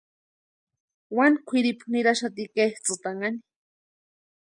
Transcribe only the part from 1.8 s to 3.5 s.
niraxati kʼetsïtanhani.